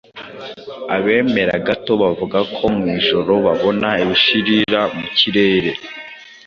Abemera 0.95 1.55
gato 1.67 1.93
bavuga 2.01 2.39
ko 2.55 2.63
mu 2.75 2.85
ijoro 2.97 3.33
babona 3.45 3.89
ibishirira 4.03 4.81
mu 4.97 5.05
kirere 5.17 5.71